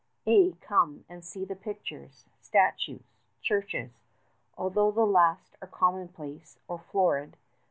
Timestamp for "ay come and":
0.25-1.23